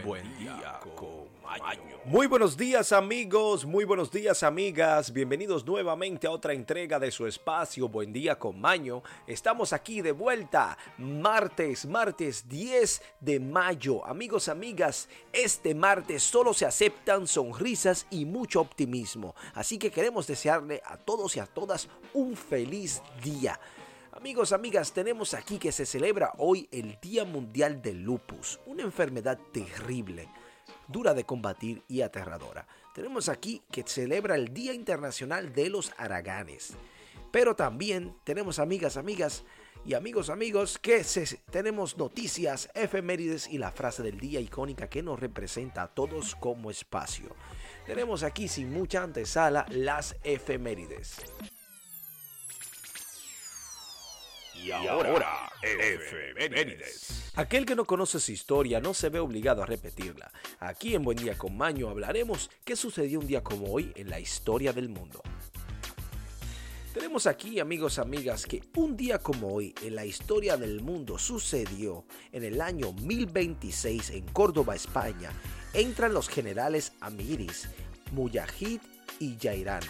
[0.00, 2.00] Buen, día con Maño.
[2.06, 7.26] Muy buenos días amigos, muy buenos días amigas, bienvenidos nuevamente a otra entrega de su
[7.26, 9.02] espacio Buen día con Maño.
[9.26, 14.02] Estamos aquí de vuelta, martes, martes 10 de mayo.
[14.06, 19.34] Amigos, amigas, este martes solo se aceptan sonrisas y mucho optimismo.
[19.52, 23.60] Así que queremos desearle a todos y a todas un feliz día.
[24.14, 29.38] Amigos, amigas, tenemos aquí que se celebra hoy el Día Mundial del Lupus, una enfermedad
[29.52, 30.28] terrible,
[30.86, 32.66] dura de combatir y aterradora.
[32.94, 36.74] Tenemos aquí que celebra el Día Internacional de los Araganes.
[37.30, 39.44] Pero también tenemos amigas, amigas
[39.86, 41.02] y amigos, amigos, que
[41.50, 46.70] tenemos noticias, efemérides y la frase del día icónica que nos representa a todos como
[46.70, 47.34] espacio.
[47.86, 51.16] Tenemos aquí sin mucha antesala las efemérides.
[54.62, 57.32] Y ahora, efemérides.
[57.34, 60.30] Aquel que no conoce su historia no se ve obligado a repetirla.
[60.60, 64.20] Aquí en Buen Día con Maño hablaremos qué sucedió un día como hoy en la
[64.20, 65.20] historia del mundo.
[66.94, 72.04] Tenemos aquí, amigos, amigas, que un día como hoy en la historia del mundo sucedió
[72.30, 75.32] en el año 1026 en Córdoba, España.
[75.72, 77.68] Entran los generales Amiris,
[78.12, 78.80] Mujahid
[79.18, 79.82] y Jairán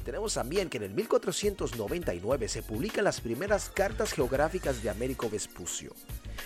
[0.00, 5.94] tenemos también que en el 1499 se publican las primeras cartas geográficas de Américo Vespucio.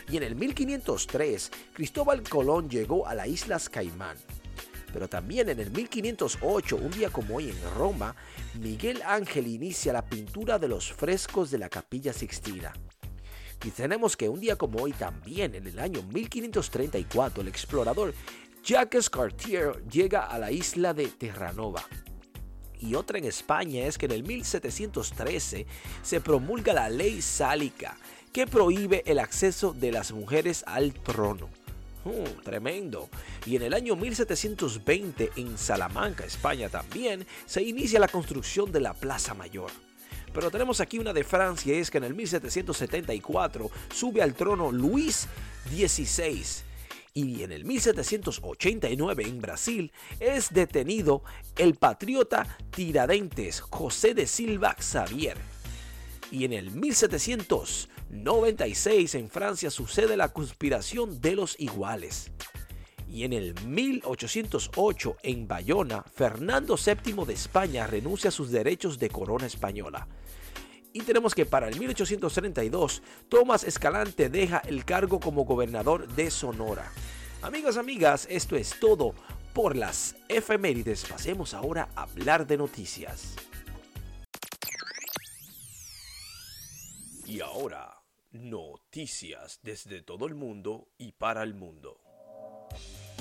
[0.09, 4.17] Y en el 1503 Cristóbal Colón llegó a las Islas Caimán.
[4.93, 8.15] Pero también en el 1508, un día como hoy en Roma,
[8.61, 12.73] Miguel Ángel inicia la pintura de los frescos de la Capilla Sixtina.
[13.65, 18.15] Y tenemos que un día como hoy también, en el año 1534, el explorador
[18.63, 21.85] Jacques Cartier llega a la isla de Terranova
[22.85, 25.67] y otra en España es que en el 1713
[26.03, 27.97] se promulga la ley sálica
[28.33, 31.49] que prohíbe el acceso de las mujeres al trono.
[32.05, 33.09] Uh, tremendo.
[33.47, 38.93] Y en el año 1720 en Salamanca, España también, se inicia la construcción de la
[38.93, 39.71] Plaza Mayor.
[40.35, 45.29] Pero tenemos aquí una de Francia, es que en el 1774 sube al trono Luis
[45.71, 46.45] XVI
[47.17, 51.23] y en el 1789 en Brasil es detenido
[51.57, 55.37] el patriota tiradentes José de Silva Xavier.
[56.33, 62.33] Y en el 1796 en Francia sucede la conspiración de los iguales.
[63.09, 69.09] Y en el 1808 en Bayona, Fernando VII de España renuncia a sus derechos de
[69.09, 70.09] corona española.
[70.97, 76.89] Y tenemos que para el 1832, Tomás Escalante deja el cargo como gobernador de Sonora.
[77.43, 79.13] Amigos, amigas, esto es todo
[79.53, 81.05] por las efemérides.
[81.05, 83.35] Pasemos ahora a hablar de noticias.
[87.27, 88.01] Y ahora,
[88.31, 92.04] noticias desde todo el mundo y para el mundo.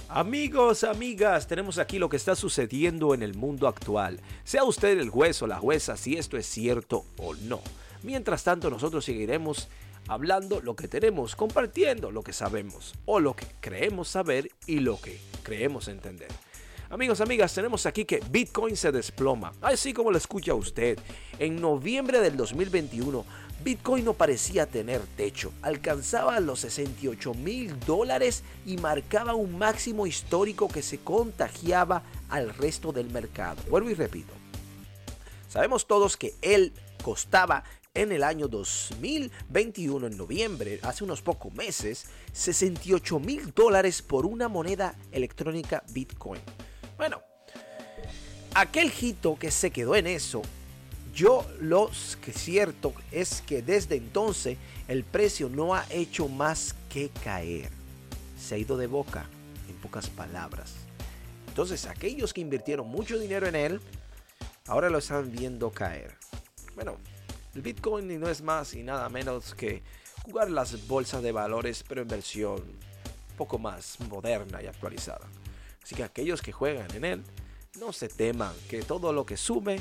[0.09, 4.19] Amigos, amigas, tenemos aquí lo que está sucediendo en el mundo actual.
[4.43, 7.61] Sea usted el juez o la jueza si esto es cierto o no.
[8.03, 9.69] Mientras tanto, nosotros seguiremos
[10.07, 14.99] hablando lo que tenemos, compartiendo lo que sabemos o lo que creemos saber y lo
[14.99, 16.29] que creemos entender.
[16.89, 20.99] Amigos, amigas, tenemos aquí que Bitcoin se desploma, así como lo escucha usted.
[21.39, 23.25] En noviembre del 2021,
[23.63, 30.67] Bitcoin no parecía tener techo, alcanzaba los 68 mil dólares y marcaba un máximo histórico
[30.67, 33.61] que se contagiaba al resto del mercado.
[33.69, 34.33] Vuelvo y repito,
[35.47, 37.63] sabemos todos que él costaba
[37.93, 44.49] en el año 2021, en noviembre, hace unos pocos meses, 68 mil dólares por una
[44.49, 46.41] moneda electrónica Bitcoin.
[46.97, 47.21] Bueno,
[48.55, 50.41] aquel hito que se quedó en eso,
[51.13, 51.91] yo lo
[52.21, 54.57] que cierto es que desde entonces
[54.87, 57.69] el precio no ha hecho más que caer.
[58.39, 59.25] Se ha ido de boca,
[59.69, 60.73] en pocas palabras.
[61.47, 63.81] Entonces aquellos que invirtieron mucho dinero en él,
[64.67, 66.15] ahora lo están viendo caer.
[66.73, 66.97] Bueno,
[67.53, 69.83] el Bitcoin no es más y nada menos que
[70.23, 75.27] jugar las bolsas de valores, pero en versión un poco más moderna y actualizada.
[75.83, 77.23] Así que aquellos que juegan en él,
[77.79, 79.79] no se teman que todo lo que sube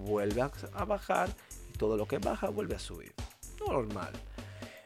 [0.00, 1.30] vuelve a bajar
[1.72, 3.12] y todo lo que baja vuelve a subir.
[3.66, 4.12] Normal.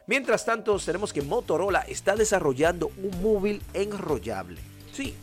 [0.06, 4.60] Mientras tanto, tenemos que Motorola está desarrollando un móvil enrollable.
[4.92, 5.14] Sí,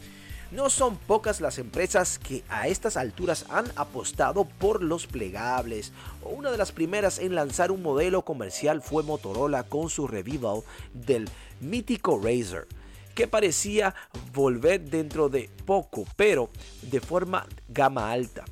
[0.52, 5.94] no son pocas las empresas que a estas alturas han apostado por los plegables.
[6.24, 10.64] Una de las primeras en lanzar un modelo comercial fue Motorola con su revival
[10.94, 11.30] del
[11.60, 12.68] mítico Razer
[13.16, 13.94] que parecía
[14.34, 16.50] volver dentro de poco, pero
[16.82, 18.46] de forma gama alta.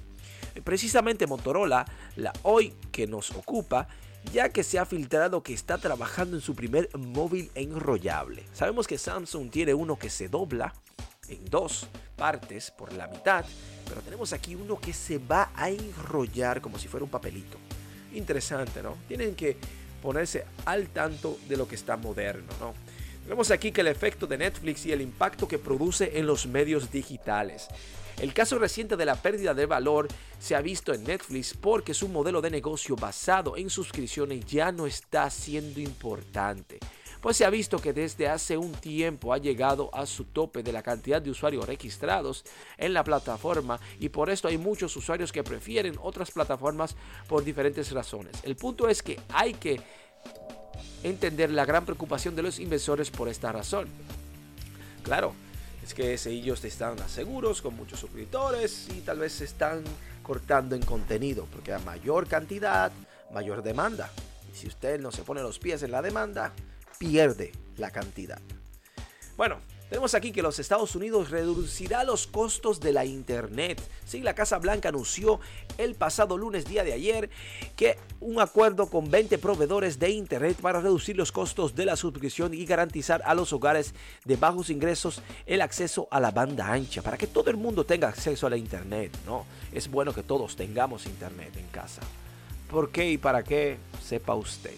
[0.61, 1.85] Precisamente Motorola,
[2.15, 3.87] la hoy que nos ocupa,
[4.33, 8.43] ya que se ha filtrado que está trabajando en su primer móvil enrollable.
[8.53, 10.73] Sabemos que Samsung tiene uno que se dobla
[11.27, 13.45] en dos partes por la mitad,
[13.87, 17.57] pero tenemos aquí uno que se va a enrollar como si fuera un papelito.
[18.13, 18.97] Interesante, ¿no?
[19.07, 19.57] Tienen que
[20.01, 22.73] ponerse al tanto de lo que está moderno, ¿no?
[23.29, 26.91] Vemos aquí que el efecto de Netflix y el impacto que produce en los medios
[26.91, 27.67] digitales.
[28.19, 30.07] El caso reciente de la pérdida de valor
[30.39, 34.87] se ha visto en Netflix porque su modelo de negocio basado en suscripciones ya no
[34.87, 36.79] está siendo importante.
[37.21, 40.73] Pues se ha visto que desde hace un tiempo ha llegado a su tope de
[40.73, 42.43] la cantidad de usuarios registrados
[42.79, 46.95] en la plataforma y por esto hay muchos usuarios que prefieren otras plataformas
[47.27, 48.37] por diferentes razones.
[48.41, 49.79] El punto es que hay que
[51.03, 53.87] entender la gran preocupación de los inversores por esta razón.
[55.03, 55.33] Claro,
[55.83, 59.83] es que ellos están seguros con muchos suscriptores y tal vez están
[60.23, 62.91] cortando en contenido, porque a mayor cantidad,
[63.31, 64.11] mayor demanda.
[64.53, 66.53] Y si usted no se pone los pies en la demanda,
[66.99, 68.39] pierde la cantidad.
[69.37, 69.59] Bueno,
[69.89, 73.81] tenemos aquí que los Estados Unidos reducirá los costos de la Internet.
[74.05, 75.39] Sí, la Casa Blanca anunció
[75.79, 77.29] el pasado lunes día de ayer
[77.75, 82.53] que un acuerdo con 20 proveedores de Internet para reducir los costos de la suscripción
[82.53, 83.95] y garantizar a los hogares
[84.25, 88.09] de bajos ingresos el acceso a la banda ancha, para que todo el mundo tenga
[88.09, 89.17] acceso a la Internet.
[89.25, 89.45] ¿no?
[89.71, 92.01] Es bueno que todos tengamos Internet en casa.
[92.69, 93.77] ¿Por qué y para qué?
[94.03, 94.75] Sepa usted.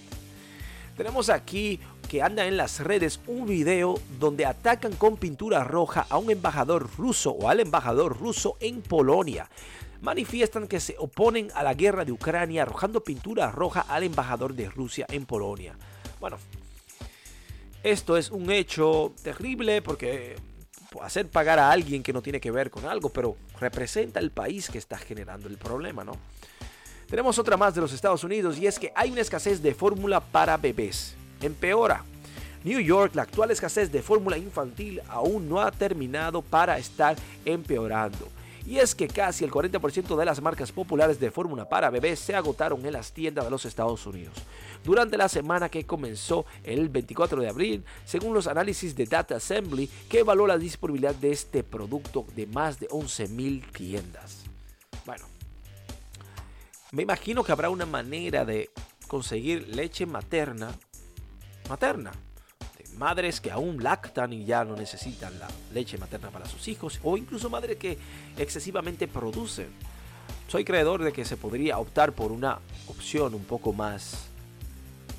[0.96, 1.80] Tenemos aquí
[2.12, 6.90] que anda en las redes un video donde atacan con pintura roja a un embajador
[6.98, 9.50] ruso o al embajador ruso en Polonia.
[10.02, 14.70] Manifiestan que se oponen a la guerra de Ucrania arrojando pintura roja al embajador de
[14.70, 15.78] Rusia en Polonia.
[16.20, 16.38] Bueno,
[17.82, 20.36] esto es un hecho terrible porque
[21.02, 24.70] hacer pagar a alguien que no tiene que ver con algo, pero representa el país
[24.70, 26.18] que está generando el problema, ¿no?
[27.08, 30.20] Tenemos otra más de los Estados Unidos y es que hay una escasez de fórmula
[30.20, 32.04] para bebés empeora.
[32.64, 38.28] New York, la actual escasez de fórmula infantil aún no ha terminado para estar empeorando.
[38.66, 42.36] Y es que casi el 40% de las marcas populares de fórmula para bebés se
[42.36, 44.36] agotaron en las tiendas de los Estados Unidos.
[44.84, 49.90] Durante la semana que comenzó el 24 de abril, según los análisis de Data Assembly,
[50.08, 54.44] que evaluó la disponibilidad de este producto de más de 11.000 tiendas.
[55.06, 55.26] Bueno,
[56.92, 58.70] me imagino que habrá una manera de
[59.08, 60.78] conseguir leche materna
[61.72, 62.12] materna.
[62.78, 67.00] De madres que aún lactan y ya no necesitan la leche materna para sus hijos,
[67.02, 67.98] o incluso madres que
[68.38, 69.70] excesivamente producen.
[70.50, 74.26] Soy creedor de que se podría optar por una opción un poco más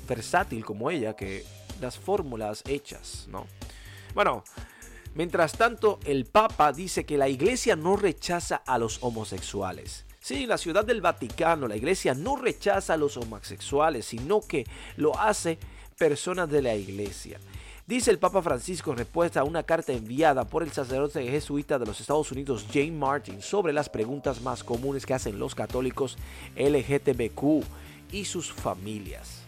[0.07, 1.43] versátil como ella que
[1.81, 3.47] las fórmulas hechas, ¿no?
[4.13, 4.43] Bueno,
[5.15, 10.05] mientras tanto, el Papa dice que la iglesia no rechaza a los homosexuales.
[10.19, 14.65] Sí, la ciudad del Vaticano la iglesia no rechaza a los homosexuales, sino que
[14.95, 15.57] lo hace
[15.93, 17.39] personas de la iglesia.
[17.85, 21.85] Dice el Papa Francisco en respuesta a una carta enviada por el sacerdote jesuita de
[21.85, 26.17] los Estados Unidos, Jane Martin, sobre las preguntas más comunes que hacen los católicos
[26.55, 27.63] LGTBQ
[28.11, 29.41] y sus familias.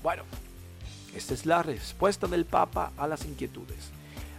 [0.00, 0.22] Bueno,
[1.14, 3.90] esta es la respuesta del Papa a las inquietudes.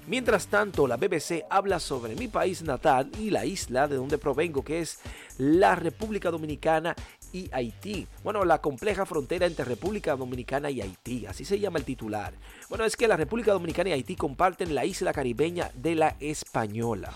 [0.07, 4.63] Mientras tanto, la BBC habla sobre mi país natal y la isla de donde provengo,
[4.63, 4.99] que es
[5.37, 6.95] la República Dominicana
[7.33, 8.07] y Haití.
[8.23, 12.33] Bueno, la compleja frontera entre República Dominicana y Haití, así se llama el titular.
[12.69, 17.13] Bueno, es que la República Dominicana y Haití comparten la isla caribeña de la Española,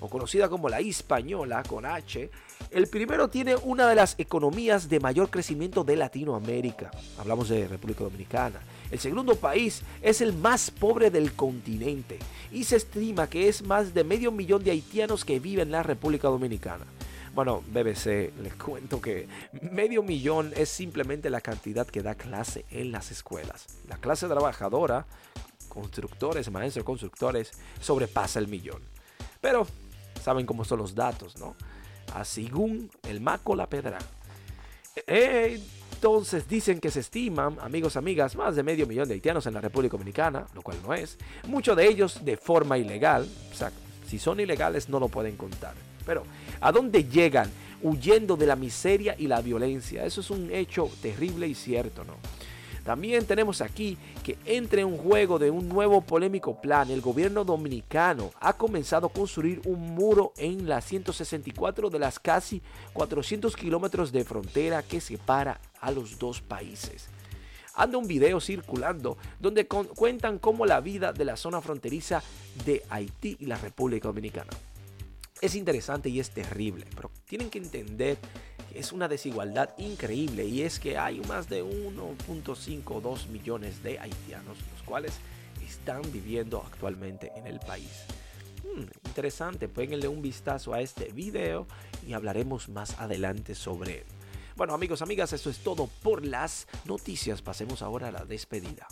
[0.00, 2.30] o conocida como la Hispañola con H.
[2.70, 6.90] El primero tiene una de las economías de mayor crecimiento de Latinoamérica.
[7.18, 8.60] Hablamos de República Dominicana.
[8.90, 12.18] El segundo país es el más pobre del continente
[12.52, 15.82] y se estima que es más de medio millón de haitianos que viven en la
[15.82, 16.84] República Dominicana.
[17.34, 19.28] Bueno, BBC, les cuento que
[19.62, 23.66] medio millón es simplemente la cantidad que da clase en las escuelas.
[23.88, 25.06] La clase trabajadora,
[25.68, 28.82] constructores, maestros, constructores, sobrepasa el millón.
[29.40, 29.66] Pero
[30.20, 31.54] saben cómo son los datos, ¿no?
[32.14, 33.98] Así según el Maco La Pedra.
[35.06, 39.60] Entonces dicen que se estiman, amigos, amigas, más de medio millón de haitianos en la
[39.60, 41.16] República Dominicana, lo cual no es.
[41.46, 43.28] Muchos de ellos de forma ilegal.
[43.52, 43.70] O sea,
[44.08, 45.74] si son ilegales no lo pueden contar.
[46.04, 46.24] Pero,
[46.60, 47.50] ¿a dónde llegan?
[47.82, 50.04] Huyendo de la miseria y la violencia.
[50.04, 52.14] Eso es un hecho terrible y cierto, ¿no?
[52.84, 58.32] También tenemos aquí que entre un juego de un nuevo polémico plan, el gobierno dominicano
[58.40, 64.24] ha comenzado a construir un muro en la 164 de las casi 400 kilómetros de
[64.24, 67.08] frontera que separa a los dos países.
[67.74, 72.22] Anda un video circulando donde cuentan cómo la vida de la zona fronteriza
[72.64, 74.50] de Haití y la República Dominicana.
[75.40, 78.18] Es interesante y es terrible, pero tienen que entender
[78.74, 84.58] es una desigualdad increíble y es que hay más de 1.5 2 millones de haitianos,
[84.72, 85.14] los cuales
[85.66, 88.04] están viviendo actualmente en el país.
[88.62, 91.66] Hmm, interesante, péguenle un vistazo a este video
[92.06, 94.04] y hablaremos más adelante sobre él.
[94.56, 97.40] Bueno amigos, amigas, eso es todo por las noticias.
[97.40, 98.86] Pasemos ahora a la despedida.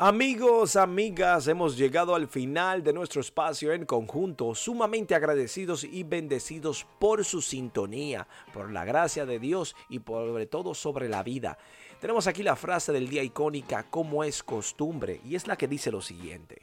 [0.00, 6.86] Amigos, amigas, hemos llegado al final de nuestro espacio en conjunto, sumamente agradecidos y bendecidos
[7.00, 11.58] por su sintonía, por la gracia de Dios y sobre todo sobre la vida.
[12.00, 15.90] Tenemos aquí la frase del día icónica como es costumbre y es la que dice
[15.90, 16.62] lo siguiente.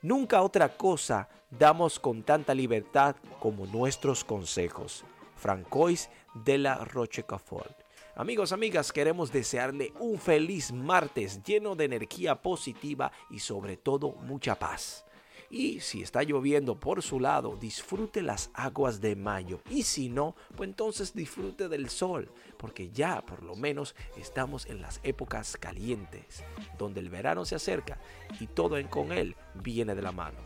[0.00, 5.04] Nunca otra cosa damos con tanta libertad como nuestros consejos.
[5.36, 7.81] Francois de la Rochefort.
[8.14, 14.58] Amigos, amigas, queremos desearle un feliz martes lleno de energía positiva y sobre todo mucha
[14.58, 15.06] paz.
[15.48, 19.62] Y si está lloviendo por su lado, disfrute las aguas de mayo.
[19.70, 24.82] Y si no, pues entonces disfrute del sol, porque ya por lo menos estamos en
[24.82, 26.44] las épocas calientes,
[26.76, 27.98] donde el verano se acerca
[28.40, 30.38] y todo en con él viene de la mano.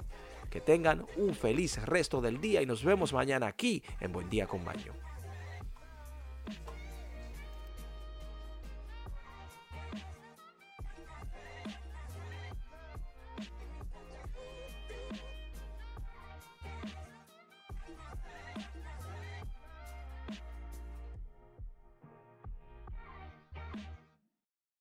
[0.50, 4.46] Que tengan un feliz resto del día y nos vemos mañana aquí en Buen Día
[4.46, 4.92] con Mayo.